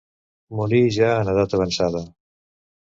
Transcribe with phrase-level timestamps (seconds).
[0.59, 2.05] Morí ja en edat avançada.